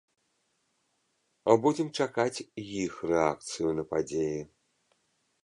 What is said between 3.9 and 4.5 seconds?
падзеі.